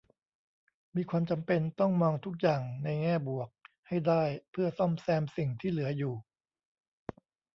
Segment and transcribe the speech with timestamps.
[0.95, 3.49] มีความจำเป็นต้องมองทุกอย่างในแง่บวก
[3.87, 6.15] ให้ได้เพื่อซ่อมแซมสิ่งที่เหลืออยู่